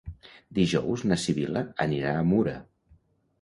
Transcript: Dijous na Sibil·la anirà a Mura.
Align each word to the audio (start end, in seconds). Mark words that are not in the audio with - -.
Dijous 0.59 1.03
na 1.11 1.17
Sibil·la 1.25 1.63
anirà 1.87 2.15
a 2.15 2.25
Mura. 2.31 2.57